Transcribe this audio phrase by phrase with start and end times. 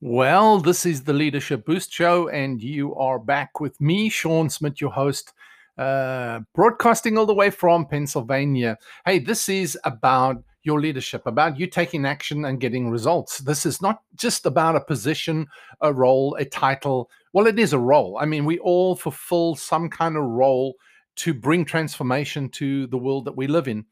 [0.00, 4.80] Well, this is the Leadership Boost Show, and you are back with me, Shaun Smith,
[4.80, 5.32] your host,
[5.76, 8.78] uh, broadcasting all the way from Pennsylvania.
[9.04, 13.38] Hey, this is about your leadership, about you taking action and getting results.
[13.38, 15.48] This is not just about a position,
[15.80, 17.10] a role, a title.
[17.32, 18.18] Well, it is a role.
[18.20, 20.76] I mean, we all fulfill some kind of role
[21.16, 23.84] to bring transformation to the world that we live in.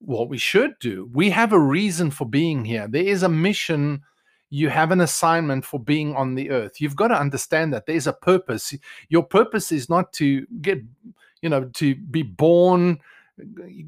[0.00, 2.88] What we should do, we have a reason for being here.
[2.88, 4.02] There is a mission
[4.50, 6.80] you have an assignment for being on the earth.
[6.80, 8.74] You've got to understand that there's a purpose.
[9.08, 10.78] Your purpose is not to get,
[11.42, 12.98] you know, to be born,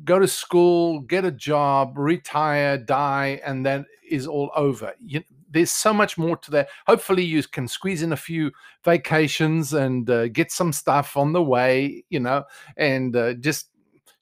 [0.05, 4.95] go to school, get a job, retire, die, and that is all over.
[5.05, 6.69] You, there's so much more to that.
[6.87, 8.51] Hopefully, you can squeeze in a few
[8.85, 12.45] vacations and uh, get some stuff on the way, you know,
[12.77, 13.69] and uh, just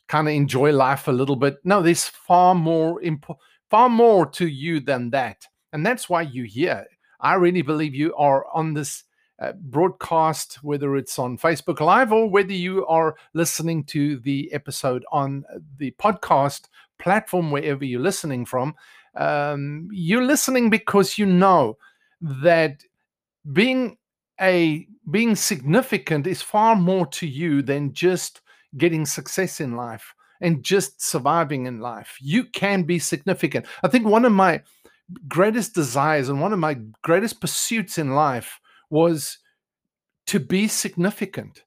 [0.06, 1.56] kind of enjoy life a little bit.
[1.64, 3.38] No, there's far more imp-
[3.70, 5.46] far more to you than that.
[5.72, 6.86] And that's why you're here.
[7.20, 9.04] I really believe you are on this
[9.38, 15.04] uh, broadcast, whether it's on Facebook Live or whether you are listening to the episode
[15.12, 18.74] on uh, the podcast platform, wherever you're listening from.
[19.14, 21.76] Um, you're listening because you know
[22.20, 22.82] that
[23.52, 23.96] being
[24.40, 28.40] a being significant is far more to you than just
[28.76, 32.18] getting success in life and just surviving in life.
[32.20, 33.66] You can be significant.
[33.82, 34.62] I think one of my
[35.28, 39.38] greatest desires and one of my greatest pursuits in life was
[40.26, 41.62] to be significant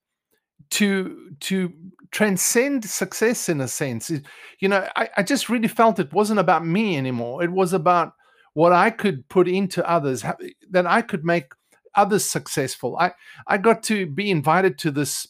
[0.72, 1.74] to to
[2.12, 4.12] transcend success in a sense.
[4.60, 7.44] You know I, I just really felt it wasn't about me anymore.
[7.44, 8.14] It was about
[8.54, 10.24] what i could put into others
[10.72, 11.54] that i could make
[11.96, 12.98] others successful.
[12.98, 13.12] I
[13.48, 15.28] i got to be invited to this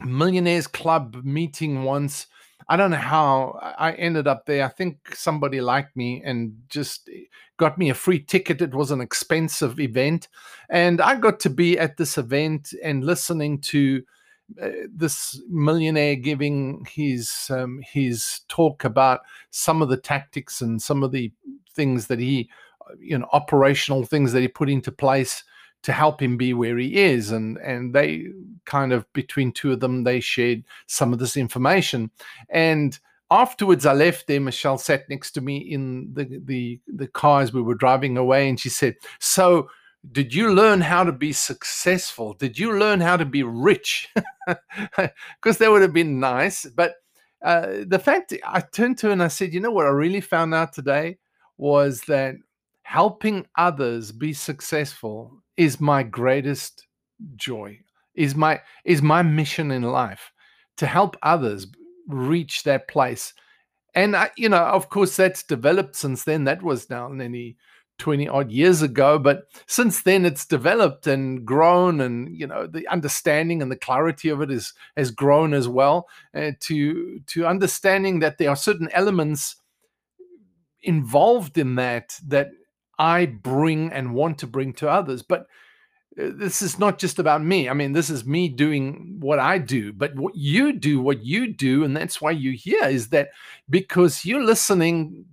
[0.00, 2.26] millionaires club meeting once
[2.68, 4.64] I don't know how I ended up there.
[4.64, 7.22] I think somebody liked me and just eh,
[7.56, 8.60] got me a free ticket.
[8.60, 10.28] It was an expensive event.
[10.68, 14.02] And I got to be at this event and listening to
[14.60, 19.20] uh, this millionaire giving his um, his talk about
[19.50, 21.30] some of the tactics and some of the
[21.74, 22.48] things that he
[22.98, 25.44] you know operational things that he put into place
[25.82, 28.26] to help him be where he is and and they
[28.64, 32.10] kind of between two of them they shared some of this information.
[32.48, 32.98] And
[33.30, 37.52] afterwards i left there michelle sat next to me in the the the car as
[37.52, 39.68] we were driving away and she said so
[40.12, 42.32] did you learn how to be successful?
[42.34, 44.08] Did you learn how to be rich?
[45.36, 46.94] Because that would have been nice but
[47.44, 50.20] uh, the fact i turned to her and i said you know what i really
[50.20, 51.18] found out today
[51.58, 52.34] was that
[52.82, 56.86] helping others be successful is my greatest
[57.36, 57.78] joy
[58.14, 60.32] is my is my mission in life
[60.76, 61.66] to help others
[62.08, 63.34] reach that place.
[63.94, 66.44] And I, you know of course that's developed since then.
[66.44, 67.56] That was now nearly
[67.98, 72.86] 20 odd years ago but since then it's developed and grown and you know the
[72.86, 78.20] understanding and the clarity of it is has grown as well uh, to to understanding
[78.20, 79.56] that there are certain elements
[80.82, 82.50] involved in that that
[82.98, 85.22] I bring and want to bring to others.
[85.22, 85.46] But
[86.20, 87.68] uh, this is not just about me.
[87.68, 91.52] I mean, this is me doing what I do, but what you do, what you
[91.52, 93.30] do, and that's why you're here is that
[93.70, 95.26] because you're listening,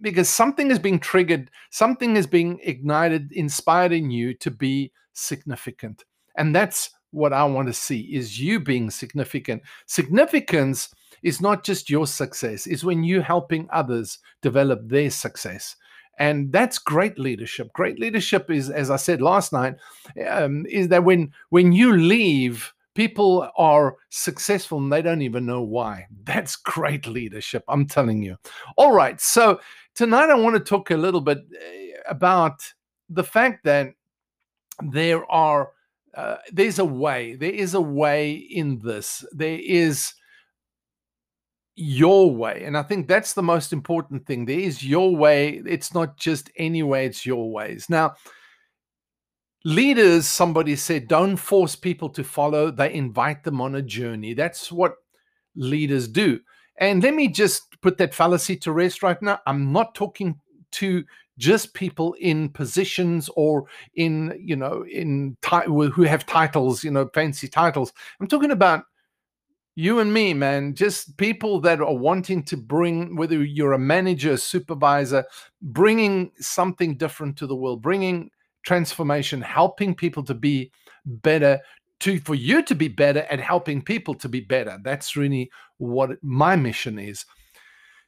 [0.00, 6.04] because something is being triggered, something is being ignited, inspired in you to be significant.
[6.36, 9.62] And that's what I want to see is you being significant.
[9.86, 10.88] Significance
[11.22, 15.76] is not just your success, is when you're helping others develop their success
[16.22, 17.72] and that's great leadership.
[17.72, 19.74] Great leadership is as i said last night
[20.30, 25.62] um, is that when when you leave people are successful and they don't even know
[25.62, 26.06] why.
[26.24, 28.36] That's great leadership i'm telling you.
[28.76, 29.60] All right so
[29.94, 32.62] tonight i want to talk a little bit eh, about
[33.08, 33.94] the fact that
[34.80, 35.72] there are
[36.14, 39.24] uh, there's a way there is a way in this.
[39.32, 40.14] There is
[41.74, 42.62] your way.
[42.64, 44.44] And I think that's the most important thing.
[44.44, 45.62] There is your way.
[45.66, 47.86] It's not just any way, it's your ways.
[47.88, 48.14] Now,
[49.64, 54.34] leaders, somebody said, don't force people to follow, they invite them on a journey.
[54.34, 54.96] That's what
[55.54, 56.40] leaders do.
[56.78, 59.40] And let me just put that fallacy to rest right now.
[59.46, 60.38] I'm not talking
[60.72, 61.04] to
[61.38, 63.64] just people in positions or
[63.94, 65.36] in you know in
[65.66, 68.84] who have titles you know fancy titles i'm talking about
[69.74, 74.32] you and me man just people that are wanting to bring whether you're a manager
[74.32, 75.24] a supervisor
[75.62, 78.30] bringing something different to the world bringing
[78.64, 80.70] transformation helping people to be
[81.06, 81.58] better
[82.00, 86.10] to for you to be better at helping people to be better that's really what
[86.22, 87.24] my mission is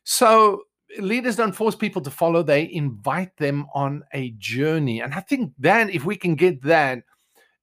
[0.04, 0.62] so
[0.98, 5.00] leaders don't force people to follow, they invite them on a journey.
[5.00, 7.02] And I think that if we can get that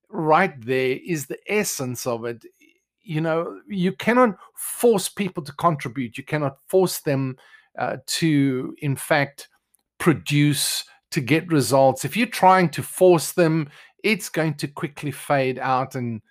[0.10, 2.44] right there is the essence of it.
[3.04, 7.38] You know, you cannot force people to contribute, you cannot force them
[7.78, 9.50] uh, to, in fact,
[9.98, 12.06] produce to get results.
[12.06, 13.70] If you're trying to force them,
[14.04, 16.22] it's going to quickly fade out and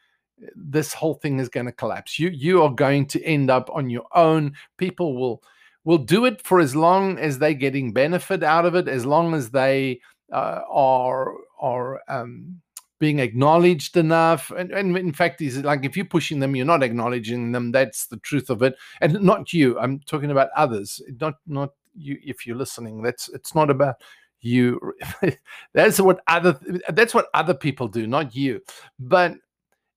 [0.54, 2.18] this whole thing is going to collapse.
[2.18, 4.54] You you are going to end up on your own.
[4.76, 5.42] People will
[5.84, 9.34] will do it for as long as they're getting benefit out of it, as long
[9.34, 10.00] as they
[10.32, 12.60] uh, are are um,
[13.00, 14.52] being acknowledged enough.
[14.52, 17.72] And, and in fact, is like if you're pushing them, you're not acknowledging them.
[17.72, 18.76] That's the truth of it.
[19.00, 19.78] And not you.
[19.80, 21.02] I'm talking about others.
[21.20, 22.18] Not not you.
[22.22, 23.96] If you're listening, that's it's not about
[24.40, 24.78] you.
[25.74, 26.60] that's what other
[26.90, 28.60] that's what other people do, not you.
[29.00, 29.34] But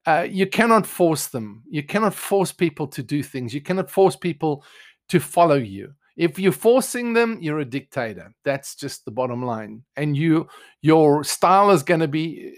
[0.05, 1.63] uh, you cannot force them.
[1.69, 3.53] You cannot force people to do things.
[3.53, 4.63] You cannot force people
[5.09, 5.93] to follow you.
[6.15, 8.33] If you're forcing them, you're a dictator.
[8.43, 9.83] That's just the bottom line.
[9.95, 10.47] And you,
[10.81, 12.53] your style is going to be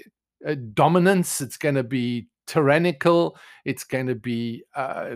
[0.48, 1.42] uh, dominance.
[1.42, 3.38] It's going to be tyrannical.
[3.64, 5.16] It's going to be, uh,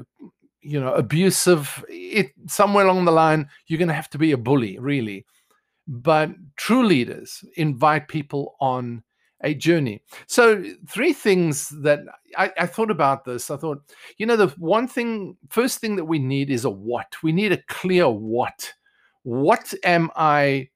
[0.62, 1.84] you know, abusive.
[1.90, 5.26] It somewhere along the line, you're going to have to be a bully, really.
[5.88, 9.04] But true leaders invite people on
[9.42, 10.04] a journey.
[10.28, 12.02] So, three things that
[12.38, 13.50] I, I, thought about this.
[13.50, 13.82] I thought,
[14.18, 17.16] you know, the one thing, first thing that we need is a what.
[17.24, 18.72] We need a clear what.
[19.24, 20.70] What am I?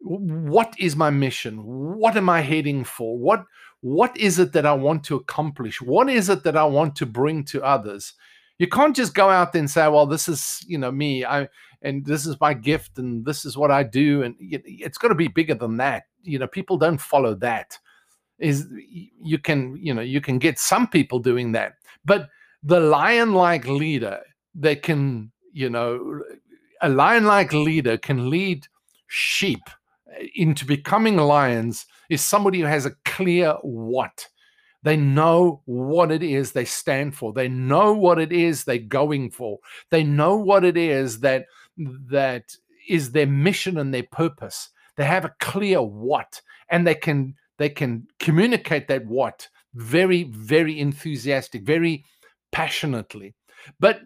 [0.00, 1.58] What is my mission?
[1.58, 3.18] What am I heading for?
[3.18, 3.44] What
[3.86, 5.80] What is it that I want to accomplish?
[5.80, 8.14] What is it that I want to bring to others?
[8.58, 11.24] You can't just go out there and say, "Well, this is you know me.
[11.24, 11.48] I
[11.82, 15.14] and this is my gift, and this is what I do." And it's got to
[15.14, 16.04] be bigger than that.
[16.22, 17.78] You know, people don't follow that
[18.38, 18.66] is
[19.20, 21.74] you can you know you can get some people doing that
[22.04, 22.28] but
[22.62, 24.20] the lion like leader
[24.54, 26.20] that can you know
[26.82, 28.66] a lion like leader can lead
[29.06, 29.62] sheep
[30.34, 34.26] into becoming lions is somebody who has a clear what
[34.82, 39.30] they know what it is they stand for they know what it is they're going
[39.30, 39.58] for
[39.90, 42.44] they know what it is that that
[42.88, 47.68] is their mission and their purpose they have a clear what and they can they
[47.68, 52.04] can communicate that what very, very enthusiastic, very
[52.50, 53.34] passionately.
[53.78, 54.00] But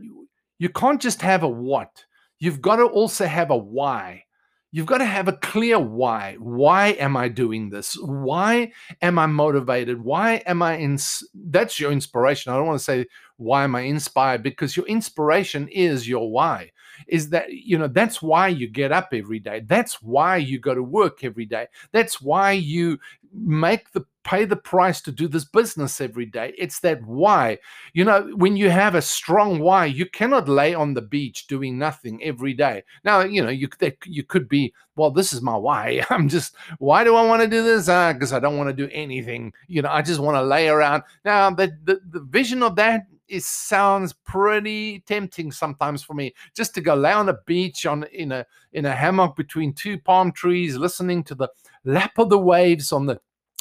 [0.59, 2.05] you can't just have a what.
[2.39, 4.25] You've got to also have a why.
[4.73, 6.37] You've got to have a clear why.
[6.39, 7.95] Why am I doing this?
[7.95, 8.73] Why
[9.03, 10.03] am I motivated?
[10.03, 10.99] Why am I in?
[11.35, 12.53] That's your inspiration.
[12.53, 13.07] I don't want to say
[13.37, 16.71] why am I inspired because your inspiration is your why
[17.07, 19.61] is that you know that's why you get up every day.
[19.61, 21.67] That's why you go to work every day.
[21.93, 22.99] That's why you
[23.33, 26.53] make the pay the price to do this business every day.
[26.59, 27.59] It's that why.
[27.95, 31.79] You know when you have a strong why you cannot lay on the beach doing
[31.79, 32.83] nothing every day.
[33.05, 33.69] Now you know you
[34.05, 36.05] you could be well this is my why.
[36.11, 37.87] I'm just why do i want to do this?
[37.87, 39.53] Because uh, i don't want to do anything.
[39.69, 41.03] You know i just want to lay around.
[41.25, 46.75] Now the, the the vision of that it sounds pretty tempting sometimes for me just
[46.75, 50.33] to go lay on a beach on in a in a hammock between two palm
[50.33, 51.49] trees listening to the
[51.85, 53.19] lap of the waves on the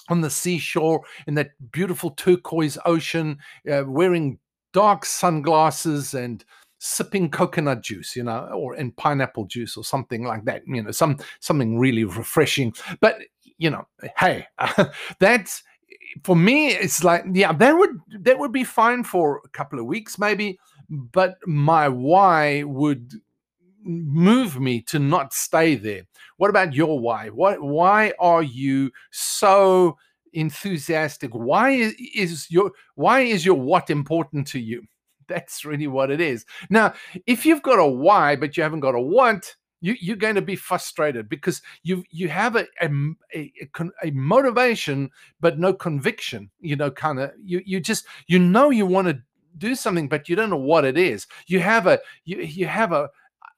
[0.10, 3.38] on the seashore in that beautiful turquoise ocean
[3.72, 4.38] uh, wearing
[4.74, 6.46] dark sunglasses and
[6.80, 10.92] sipping coconut juice you know or in pineapple juice or something like that you know
[10.92, 13.20] some something really refreshing but
[13.58, 13.86] you know
[14.18, 14.46] hey
[15.20, 15.64] that's
[16.24, 19.86] for me, it's like, yeah, that would that would be fine for a couple of
[19.86, 20.60] weeks, maybe.
[20.90, 23.14] But my why would
[23.84, 26.04] move me to not stay there.
[26.38, 27.30] What about your why?
[27.30, 29.98] What why are you so
[30.34, 31.32] enthusiastic?
[31.34, 34.84] Why is, is your why is your what important to you?
[35.28, 36.46] That's really what it is.
[36.70, 36.94] Now,
[37.28, 40.42] if you've got a why but you haven't got a want, you, you're going to
[40.42, 42.90] be frustrated because you you have a a,
[43.34, 43.52] a,
[44.04, 48.86] a motivation but no conviction you know kind of you you just you know you
[48.86, 49.22] want to
[49.58, 51.28] do something but you don't know what it is.
[51.48, 53.10] You have a you, you have a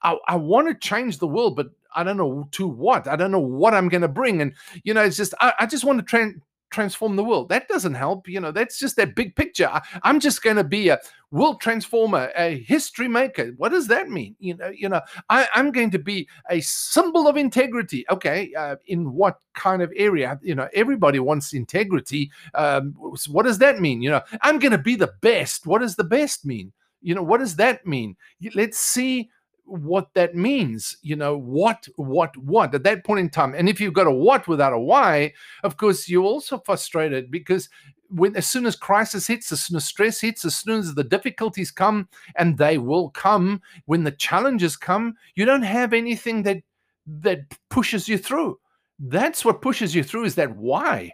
[0.03, 3.07] I, I want to change the world but i don't know to what.
[3.07, 5.65] I don't know what i'm going to bring and you know it's just i, I
[5.65, 6.33] just want to tra-
[6.71, 7.49] transform the world.
[7.49, 8.27] That doesn't help.
[8.27, 9.67] You know, that's just that big picture.
[9.67, 10.99] I, am just going to be a
[11.29, 13.51] world transformer, a history maker.
[13.57, 14.35] What does that mean?
[14.39, 18.05] You know, you know, I, am going to be a symbol of integrity.
[18.09, 20.39] Okay, uh, in what kind of area?
[20.41, 22.31] You know, everybody wants integrity.
[22.55, 22.93] Um,
[23.29, 24.01] what does that mean?
[24.01, 25.67] You know, I'm going to be the best.
[25.67, 26.71] What does the best mean?
[27.01, 28.15] You know, what does that mean?
[28.53, 29.29] Let's see
[29.71, 33.55] what that means you know what what what at that point in time.
[33.55, 37.69] And if you've got a what without a why of course you're also frustrated because
[38.09, 41.03] when as soon as crisis hits as soon as stress hits as soon as the
[41.03, 46.61] difficulties come and they will come when the challenges come you don't have anything that
[47.07, 48.59] that pushes you through.
[48.99, 51.11] That's what pushes you through is that why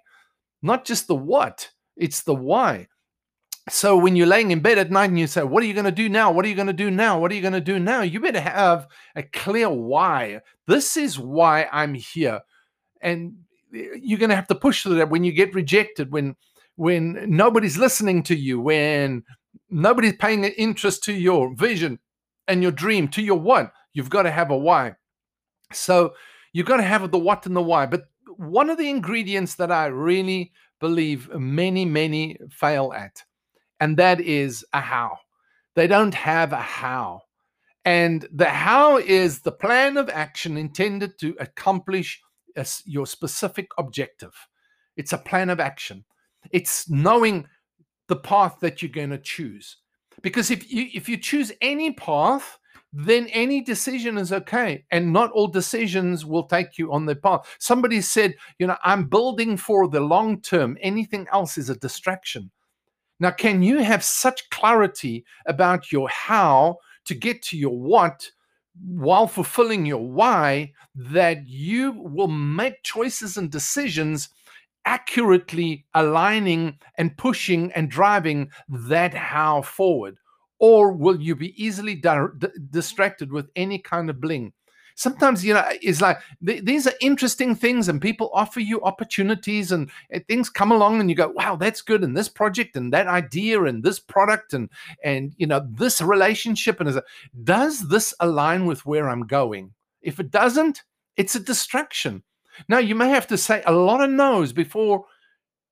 [0.62, 2.88] not just the what it's the why
[3.70, 5.86] so when you're laying in bed at night and you say, What are you going
[5.86, 6.32] to do now?
[6.32, 7.20] What are you going to do now?
[7.20, 8.02] What are you going to do now?
[8.02, 10.40] You better have a clear why.
[10.68, 12.42] This is why I'm here.
[13.02, 13.36] And
[13.76, 16.36] eh, you're going to have to push through that when you get rejected, when
[16.76, 19.24] when nobody's listening to you, when
[19.70, 22.00] nobody's paying interest to your vision
[22.48, 24.94] and your dream, to your what, you've got to have a why.
[25.74, 26.14] So
[26.54, 27.88] you've got to have the what and the why.
[27.88, 28.04] But
[28.38, 33.24] one of the ingredients that I really believe many, many fail at
[33.80, 35.18] and that is a how.
[35.76, 37.22] They don't have a how.
[37.86, 42.22] And the how is the plan of action intended to accomplish
[42.56, 44.34] a, your specific objective.
[44.98, 46.04] It's a plan of action.
[46.52, 47.48] It's knowing
[48.08, 49.78] the path that you're going to choose.
[50.22, 52.58] Because if you if you choose any path,
[52.92, 54.84] then any decision is okay.
[54.92, 57.56] And not all decisions will take you on the path.
[57.60, 60.78] Somebody said, you know, I'm building for the long term.
[60.82, 62.50] Anything else is a distraction.
[63.20, 68.30] Now, can you have such clarity about your how to get to your what
[68.86, 74.30] while fulfilling your why that you will make choices and decisions
[74.86, 80.18] accurately aligning and pushing and driving that how forward?
[80.60, 82.28] Or will you be easily di-
[82.72, 84.54] distracted with any kind of bling?
[84.98, 89.72] Sometimes you know it's like th- these are interesting things and people offer you opportunities
[89.72, 92.92] and, and, things come along and you go wow that's good and this project and
[92.92, 94.70] that idea and this product and
[95.04, 97.02] and you know this relationship and
[97.44, 99.72] does this align with where i'm going?
[100.02, 100.84] If it doesn't
[101.16, 102.24] it's a distraction.
[102.68, 105.06] Now you may have to say a lot of no's before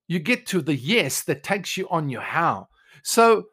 [0.08, 2.68] you get to the yes that takes you on your how.
[3.04, 3.46] So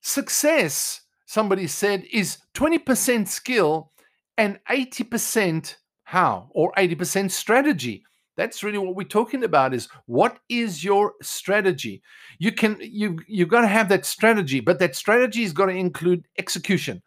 [0.00, 3.92] success somebody said is 20% skill
[4.38, 8.04] and 80% how or 80% strategy.
[8.36, 12.02] That's really what we're talking about is what is your strategy?
[12.38, 15.78] You can you you've got to have that strategy but that strategy is going to
[15.78, 17.02] include execution.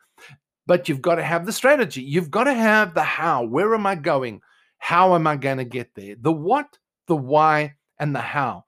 [0.67, 2.01] But you've got to have the strategy.
[2.03, 3.43] You've got to have the how.
[3.43, 4.41] Where am i going?
[4.77, 6.15] How am i going to get there?
[6.19, 8.65] The what the why and the how.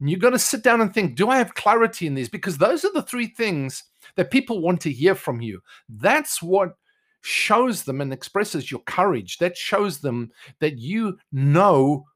[0.00, 2.30] And you've got to sit down and think do i have clarity in these?
[2.30, 3.84] Because those are the three things
[4.16, 5.60] that people want to hear from you.
[5.90, 6.70] That's what
[7.28, 9.38] shows them and expresses your courage.
[9.38, 10.30] That shows them
[10.60, 12.06] that you know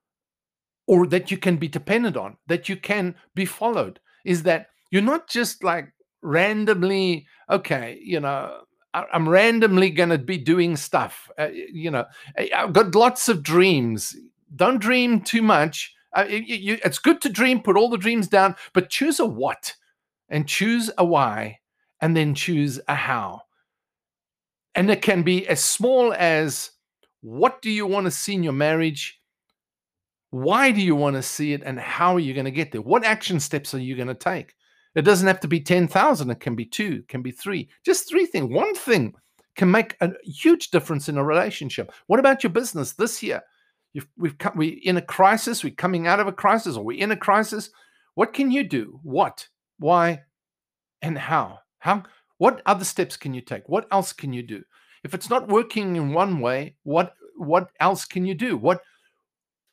[0.87, 4.01] or that you can be dependent on, that you can be followed.
[4.25, 5.93] Is that you're not just like
[6.23, 8.63] randomly, okay, you know,
[8.95, 11.31] I'm randomly going to be doing stuff.
[11.39, 12.05] Uh, you know,
[12.55, 14.15] I've got lots of dreams.
[14.55, 15.95] Don't dream too much.
[16.15, 19.25] Uh, you, you, it's good to dream, put all the dreams down, but choose a
[19.25, 19.75] what
[20.29, 21.59] and choose a why
[22.03, 23.41] and then choose a how.
[24.75, 26.71] And it can be as small as
[27.21, 29.21] what do you want to see in your marriage?
[30.31, 31.63] Why do you want to see it?
[31.65, 32.81] And how are you going to get there?
[32.81, 34.55] What action steps are you going to take?
[34.95, 36.31] It doesn't have to be 10,000.
[36.31, 37.69] It can be two, it can be three.
[37.85, 38.53] Just three things.
[38.53, 39.15] One thing
[39.57, 41.93] can make a huge difference in a relationship.
[42.07, 43.43] What about your business this year?
[43.93, 45.63] You've, we've come, we're in a crisis.
[45.63, 47.71] We're coming out of a crisis, or we're in a crisis.
[48.15, 49.01] What can you do?
[49.03, 49.49] What?
[49.79, 50.23] Why?
[51.03, 51.59] And how?
[51.79, 52.05] How?
[52.43, 53.69] What other steps can you take?
[53.69, 54.65] What else can you do?
[55.05, 58.57] If it's not working in one way, what what else can you do?
[58.57, 58.81] What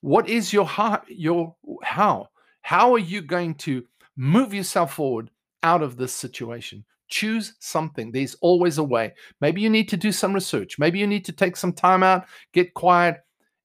[0.02, 2.30] what is your how, your how?
[2.62, 3.84] How are you going to
[4.16, 5.32] move yourself forward
[5.64, 6.86] out of this situation?
[7.08, 8.12] Choose something.
[8.12, 9.16] There's always a way.
[9.42, 10.78] Maybe you need to do some research.
[10.78, 13.16] Maybe you need to take some time out, get quiet,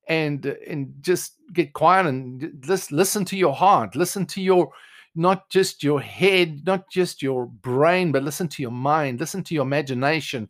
[0.08, 3.96] and and just get quiet and just listen to your heart.
[3.96, 4.73] Listen to your
[5.14, 9.54] not just your head, not just your brain, but listen to your mind, listen to
[9.54, 10.49] your imagination,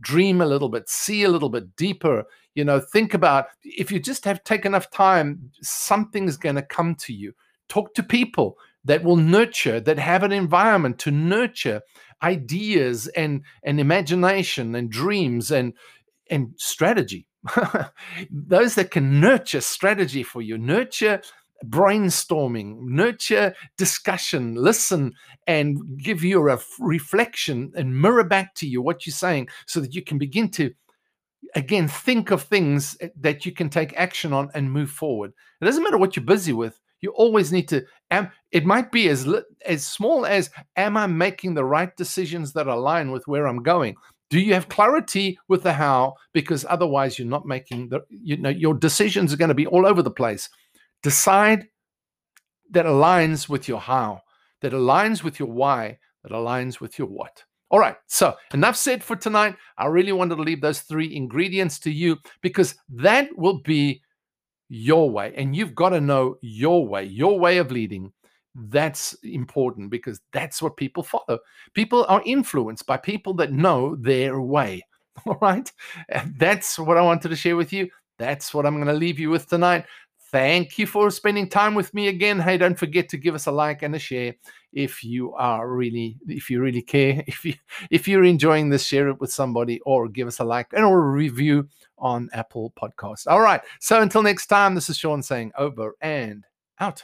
[0.00, 2.24] dream a little bit, see a little bit deeper.
[2.54, 6.94] You know, think about if you just have take enough time, something's going to come
[6.96, 7.34] to you.
[7.68, 11.82] Talk to people that will nurture, that have an environment to nurture
[12.22, 15.74] ideas and and imagination and dreams and
[16.30, 17.26] and strategy.
[18.30, 21.20] Those that can nurture strategy for you, nurture
[21.64, 25.12] brainstorming, nurture discussion, listen
[25.46, 29.94] and give you a reflection and mirror back to you what you're saying so that
[29.94, 30.72] you can begin to
[31.54, 35.32] again think of things eh, that you can take action on and move forward.
[35.60, 36.80] It doesn't matter what you're busy with.
[37.00, 39.28] You always need to am it might be as
[39.64, 43.96] as small as am I making the right decisions that align with where I'm going?
[44.28, 46.14] Do you have clarity with the how?
[46.32, 49.86] Because otherwise you're not making the you know your decisions are going to be all
[49.86, 50.48] over the place.
[51.02, 51.68] Decide
[52.70, 54.22] that aligns with your how,
[54.60, 57.44] that aligns with your why, that aligns with your what.
[57.70, 59.56] All right, so enough said for tonight.
[59.76, 64.02] I really wanted to leave those three ingredients to you because that will be
[64.68, 65.32] your way.
[65.36, 68.12] And you've got to know your way, your way of leading.
[68.54, 71.40] That's important because that's what people follow.
[71.74, 74.82] People are influenced by people that know their way.
[75.26, 75.70] All right,
[76.38, 77.88] that's what I wanted to share with you.
[78.18, 79.84] That's what I'm going to leave you with tonight.
[80.36, 82.38] Thank you for spending time with me again.
[82.38, 84.34] Hey, don't forget to give us a like and a share
[84.70, 87.24] if you are really if you really care.
[87.26, 87.54] If you
[87.90, 90.98] if you're enjoying this, share it with somebody or give us a like and or
[90.98, 93.26] a review on Apple Podcasts.
[93.26, 93.62] All right.
[93.80, 96.44] So until next time, this is Shaun saying over and
[96.80, 97.02] out.